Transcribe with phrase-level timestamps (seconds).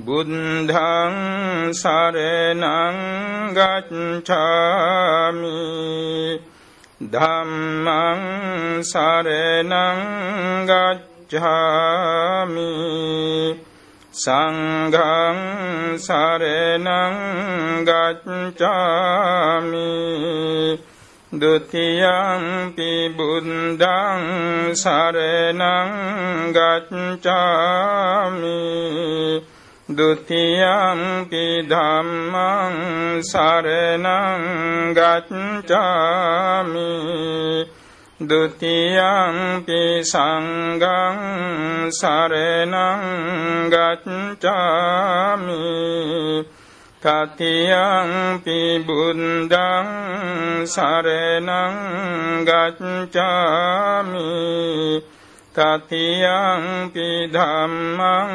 [0.00, 2.96] බුද්ධං සරණං
[3.56, 5.50] ගච්ඡාමි
[7.12, 8.20] ධම්මං
[8.82, 10.00] සරණං
[10.70, 12.72] ගච්ඡාමි
[14.14, 15.38] සංඝං
[15.98, 17.14] සරණං
[17.84, 19.88] ගච්ඡාමි
[21.32, 25.90] ဒုတိယံ පි බුද්ධං සරණං
[26.56, 28.48] ගච්ඡාමි
[29.97, 30.77] ဒုတိယံ
[31.29, 32.51] ပိဓမ္မံ
[33.31, 33.33] သ
[33.65, 33.69] ရ
[34.05, 34.19] ဏံ
[34.97, 35.31] ဂัจ
[35.69, 35.87] ฉา
[36.71, 36.93] มิ
[38.29, 39.13] ဒုတိယံ
[39.65, 40.29] ပိသံ
[40.81, 40.99] ဃံ
[41.99, 42.89] သရဏံ
[43.73, 44.05] ဂัจ
[44.43, 44.59] ฉา
[45.43, 45.63] မိ
[47.03, 47.87] တတိယံ
[48.43, 49.71] ပိဘုဒ္ဓံ
[50.73, 51.63] သရဏံ
[52.49, 52.81] ဂัจ
[53.15, 53.31] ฉာ
[54.09, 54.29] မိ
[55.55, 58.31] තතියංපි ධම්මං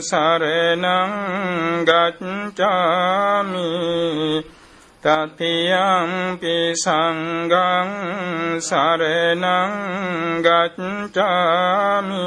[0.00, 1.12] සරණං
[1.86, 3.70] ගච්ඡාමි
[5.02, 7.90] තතියංපි සංඝං
[8.60, 9.72] සරණං
[10.42, 12.26] ගච්ඡාමි